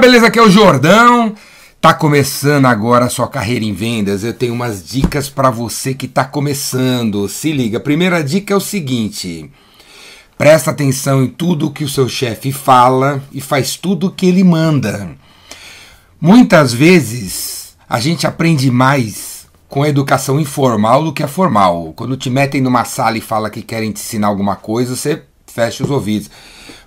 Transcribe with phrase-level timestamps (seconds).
[0.00, 0.28] beleza?
[0.28, 1.34] Aqui é o Jordão.
[1.78, 4.24] Tá começando agora a sua carreira em vendas.
[4.24, 7.28] Eu tenho umas dicas para você que tá começando.
[7.28, 7.76] Se liga.
[7.76, 9.50] A primeira dica é o seguinte:
[10.38, 14.42] presta atenção em tudo que o seu chefe fala e faz tudo o que ele
[14.42, 15.10] manda.
[16.18, 21.92] Muitas vezes a gente aprende mais com a educação informal do que a formal.
[21.94, 25.84] Quando te metem numa sala e fala que querem te ensinar alguma coisa, você fecha
[25.84, 26.30] os ouvidos.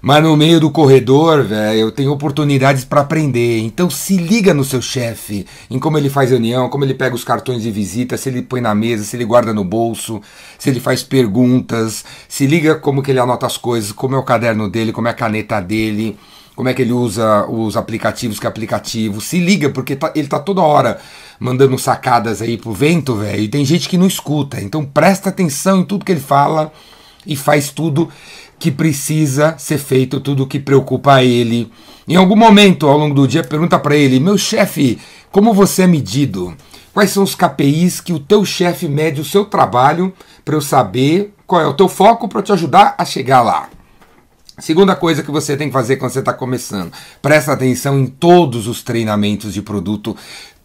[0.01, 3.59] Mas no meio do corredor, velho, eu tenho oportunidades para aprender.
[3.59, 7.23] Então se liga no seu chefe, em como ele faz reunião, como ele pega os
[7.23, 10.21] cartões de visita, se ele põe na mesa, se ele guarda no bolso,
[10.59, 12.03] se ele faz perguntas.
[12.27, 15.11] Se liga como que ele anota as coisas, como é o caderno dele, como é
[15.11, 16.17] a caneta dele,
[16.55, 19.21] como é que ele usa os aplicativos que aplicativo.
[19.21, 20.99] Se liga, porque tá, ele tá toda hora
[21.39, 23.41] mandando sacadas aí pro vento, velho.
[23.41, 24.61] E tem gente que não escuta.
[24.61, 26.71] Então presta atenção em tudo que ele fala
[27.25, 28.09] e faz tudo
[28.63, 31.69] que precisa ser feito, tudo que preocupa ele.
[32.07, 34.97] Em algum momento ao longo do dia, pergunta para ele: Meu chefe,
[35.33, 36.55] como você é medido?
[36.93, 40.13] Quais são os KPIs que o teu chefe mede o seu trabalho
[40.45, 43.67] para eu saber qual é o teu foco para te ajudar a chegar lá?
[44.57, 48.65] Segunda coisa que você tem que fazer quando você está começando, presta atenção em todos
[48.65, 50.15] os treinamentos de produto,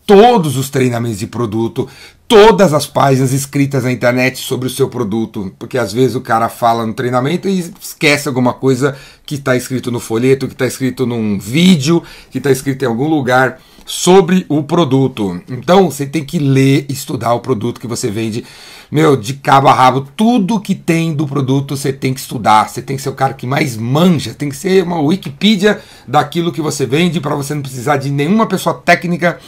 [0.09, 1.87] todos os treinamentos de produto,
[2.27, 6.49] todas as páginas escritas na internet sobre o seu produto, porque às vezes o cara
[6.49, 11.05] fala no treinamento e esquece alguma coisa que está escrito no folheto, que está escrito
[11.05, 15.43] num vídeo, que está escrito em algum lugar sobre o produto.
[15.47, 18.47] Então você tem que ler, estudar o produto que você vende.
[18.91, 22.67] Meu, de cabo a rabo, tudo que tem do produto você tem que estudar.
[22.67, 26.51] Você tem que ser o cara que mais manja, tem que ser uma Wikipedia daquilo
[26.51, 29.39] que você vende para você não precisar de nenhuma pessoa técnica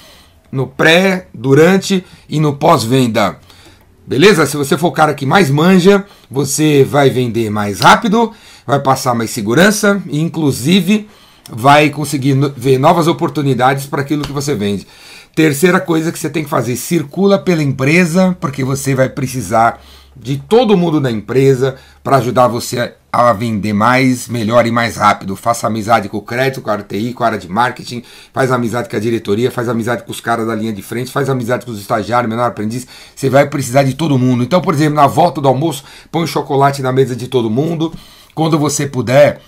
[0.50, 3.38] no pré, durante e no pós-venda.
[4.06, 4.46] Beleza?
[4.46, 8.32] Se você for o cara que mais manja, você vai vender mais rápido,
[8.66, 11.08] vai passar mais segurança e, inclusive,
[11.50, 14.86] vai conseguir ver novas oportunidades para aquilo que você vende.
[15.34, 19.80] Terceira coisa que você tem que fazer: circula pela empresa, porque você vai precisar
[20.16, 25.34] de todo mundo da empresa para ajudar você a vender mais, melhor e mais rápido.
[25.34, 28.88] Faça amizade com o crédito, com a RTI, com a área de marketing, faz amizade
[28.88, 31.72] com a diretoria, faz amizade com os caras da linha de frente, faz amizade com
[31.72, 32.86] os estagiários, menor aprendiz.
[33.14, 34.44] Você vai precisar de todo mundo.
[34.44, 37.92] Então, por exemplo, na volta do almoço, põe chocolate na mesa de todo mundo.
[38.34, 39.40] Quando você puder,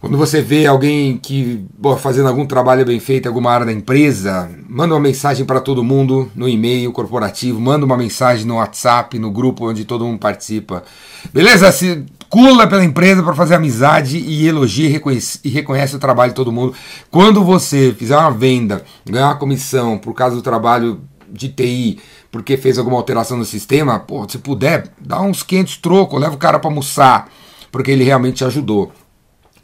[0.00, 1.64] quando você vê alguém que
[1.98, 6.30] fazendo algum trabalho bem feito alguma área da empresa, manda uma mensagem para todo mundo
[6.34, 10.84] no e-mail corporativo, manda uma mensagem no WhatsApp, no grupo onde todo mundo participa.
[11.32, 11.70] Beleza?
[11.72, 16.32] Se cula pela empresa para fazer amizade e elogia e reconhece, e reconhece o trabalho
[16.32, 16.74] de todo mundo.
[17.10, 21.98] Quando você fizer uma venda, ganhar uma comissão por causa do trabalho de TI,
[22.30, 26.38] porque fez alguma alteração no sistema, pô, se puder, dá uns 500 trocos, leva o
[26.38, 27.28] cara para almoçar,
[27.72, 28.92] porque ele realmente te ajudou.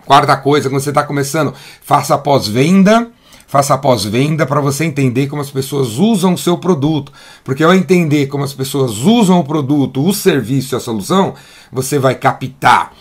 [0.04, 3.08] Quarta coisa, quando você está começando, faça pós-venda.
[3.46, 7.12] Faça pós-venda para você entender como as pessoas usam o seu produto.
[7.44, 11.34] Porque ao entender como as pessoas usam o produto, o serviço e a solução,
[11.70, 12.92] você vai captar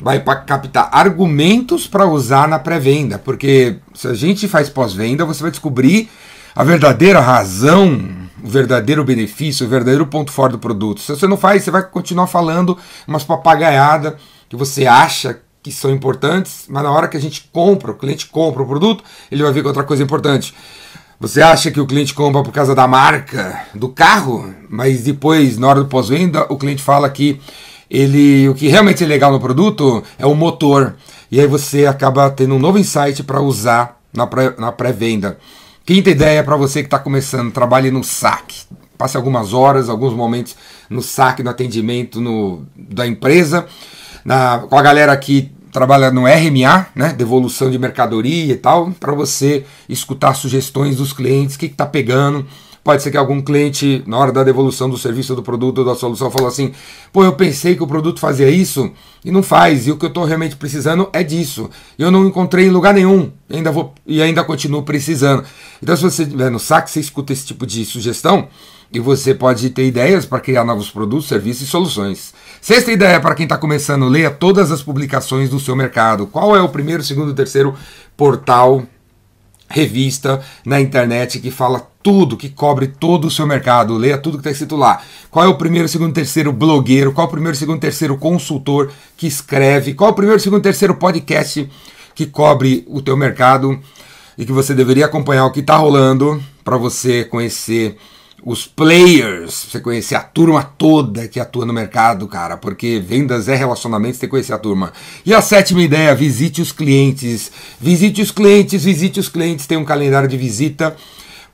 [0.00, 5.50] vai captar argumentos para usar na pré-venda, porque se a gente faz pós-venda, você vai
[5.50, 6.10] descobrir
[6.54, 7.98] a verdadeira razão,
[8.42, 11.00] o verdadeiro benefício, o verdadeiro ponto forte do produto.
[11.00, 12.76] Se você não faz, você vai continuar falando
[13.06, 14.16] umas papagaiada
[14.48, 18.26] que você acha que são importantes, mas na hora que a gente compra, o cliente
[18.26, 20.54] compra o produto, ele vai ver que outra coisa importante.
[21.18, 25.66] Você acha que o cliente compra por causa da marca do carro, mas depois, na
[25.66, 27.40] hora do pós-venda, o cliente fala que
[27.90, 30.94] ele, o que realmente é legal no produto é o motor.
[31.32, 34.24] E aí você acaba tendo um novo insight para usar na
[34.72, 35.32] pré-venda.
[35.32, 35.38] Pré
[35.84, 38.62] Quinta ideia para você que está começando, trabalhe no saque.
[38.96, 40.54] Passe algumas horas, alguns momentos
[40.88, 43.66] no saque, no atendimento no, da empresa.
[44.24, 49.12] Na, com a galera aqui trabalha no RMA, né, devolução de mercadoria e tal, para
[49.12, 52.46] você escutar sugestões dos clientes, o que está pegando.
[52.86, 56.30] Pode ser que algum cliente, na hora da devolução do serviço, do produto, da solução,
[56.30, 56.70] falou assim:
[57.12, 58.92] pô, eu pensei que o produto fazia isso
[59.24, 61.68] e não faz, e o que eu estou realmente precisando é disso.
[61.98, 65.42] Eu não encontrei em lugar nenhum e ainda, vou, e ainda continuo precisando.
[65.82, 68.46] Então, se você estiver no saque, você escuta esse tipo de sugestão
[68.92, 72.32] e você pode ter ideias para criar novos produtos, serviços e soluções.
[72.60, 76.28] Sexta ideia para quem está começando, leia todas as publicações do seu mercado.
[76.28, 77.74] Qual é o primeiro, segundo, terceiro
[78.16, 78.84] portal,
[79.68, 83.96] revista na internet que fala tudo, que cobre todo o seu mercado.
[83.96, 85.02] Leia tudo que está escrito lá.
[85.28, 87.12] Qual é o primeiro, segundo, terceiro blogueiro?
[87.12, 89.92] Qual é o primeiro, segundo, terceiro consultor que escreve?
[89.92, 91.68] Qual é o primeiro, segundo, terceiro podcast
[92.14, 93.76] que cobre o teu mercado
[94.38, 97.96] e que você deveria acompanhar o que está rolando para você conhecer
[98.44, 103.56] os players, você conhecer a turma toda que atua no mercado, cara, porque vendas é
[103.56, 104.92] relacionamento, você tem que conhecer a turma.
[105.24, 107.50] E a sétima ideia, visite os clientes.
[107.80, 110.96] Visite os clientes, visite os clientes, tem um calendário de visita.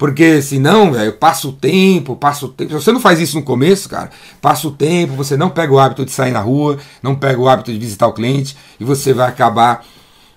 [0.02, 2.70] Porque senão, velho, passa o tempo, passa o tempo.
[2.72, 4.10] Se você não faz isso no começo, cara,
[4.40, 7.48] passa o tempo, você não pega o hábito de sair na rua, não pega o
[7.48, 9.86] hábito de visitar o cliente, e você vai acabar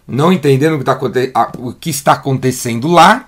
[0.07, 0.99] não entendendo o que, tá,
[1.57, 3.27] o que está acontecendo lá.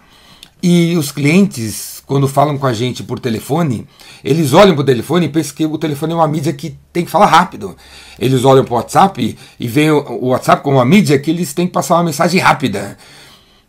[0.61, 3.87] E os clientes quando falam com a gente por telefone,
[4.23, 7.03] eles olham para o telefone e pensam que o telefone é uma mídia que tem
[7.03, 7.75] que falar rápido.
[8.19, 11.65] Eles olham para o WhatsApp e veem o WhatsApp como uma mídia que eles têm
[11.65, 12.95] que passar uma mensagem rápida.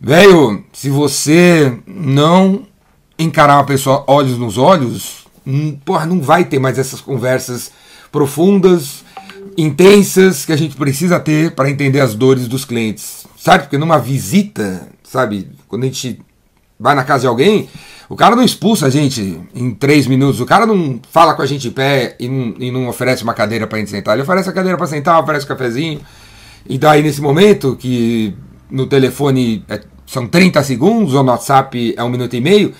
[0.01, 2.65] Velho, se você não
[3.17, 7.69] encarar uma pessoa olhos nos olhos, hum, porra, não vai ter mais essas conversas
[8.09, 9.03] profundas,
[9.57, 13.27] intensas que a gente precisa ter para entender as dores dos clientes.
[13.37, 13.63] Sabe?
[13.63, 16.21] Porque numa visita, sabe, quando a gente
[16.79, 17.67] vai na casa de alguém,
[18.07, 21.45] o cara não expulsa a gente em três minutos, o cara não fala com a
[21.45, 24.15] gente em pé e não, e não oferece uma cadeira para gente sentar.
[24.15, 25.99] Ele oferece a cadeira para sentar, oferece um cafezinho.
[26.67, 28.33] E daí, nesse momento, que
[28.69, 32.73] no telefone é, são 30 segundos, ou no WhatsApp é um minuto e meio,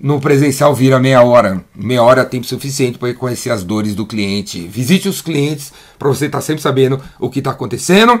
[0.00, 1.64] no presencial vira meia hora.
[1.74, 4.66] Meia hora é tempo suficiente para conhecer as dores do cliente.
[4.66, 8.20] Visite os clientes para você estar tá sempre sabendo o que está acontecendo.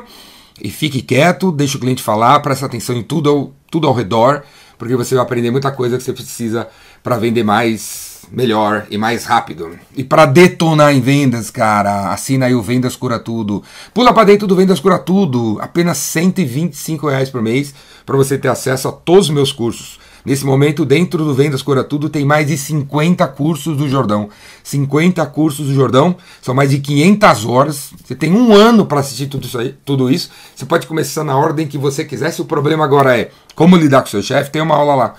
[0.62, 4.42] E fique quieto, deixe o cliente falar, preste atenção em tudo ao, tudo ao redor
[4.82, 6.66] porque você vai aprender muita coisa que você precisa
[7.04, 9.70] para vender mais, melhor e mais rápido.
[9.96, 13.62] E para detonar em vendas, cara, assina aí o Vendas Cura Tudo.
[13.92, 17.74] Pula para dentro do Vendas Cura Tudo, apenas 125 reais por mês
[18.06, 19.98] para você ter acesso a todos os meus cursos.
[20.24, 24.28] Nesse momento, dentro do Vendas Cura Tudo, tem mais de 50 cursos do Jordão.
[24.62, 27.90] 50 cursos do Jordão, são mais de 500 horas.
[28.04, 30.30] Você tem um ano para assistir tudo isso, aí, tudo isso.
[30.54, 32.30] Você pode começar na ordem que você quiser.
[32.30, 35.14] Se o problema agora é como lidar com seu chefe, tem uma aula lá.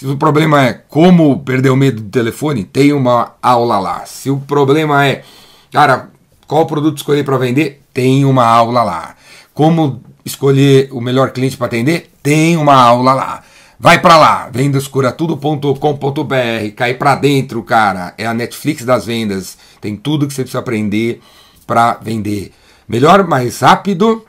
[0.00, 4.06] Se o problema é como perder o medo do telefone, tem uma aula lá.
[4.06, 5.22] Se o problema é,
[5.70, 6.08] cara,
[6.46, 9.14] qual produto escolher para vender, tem uma aula lá.
[9.52, 13.42] Como escolher o melhor cliente para atender, tem uma aula lá.
[13.78, 18.14] Vai para lá, vendascuratudo.com.br, cai para dentro, cara.
[18.16, 19.58] É a Netflix das vendas.
[19.82, 21.20] Tem tudo que você precisa aprender
[21.66, 22.54] para vender.
[22.88, 24.24] Melhor, mais rápido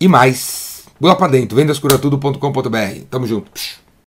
[0.00, 0.86] e mais.
[0.98, 3.04] Boa para dentro, vendascuratudo.com.br.
[3.08, 3.85] Tamo junto.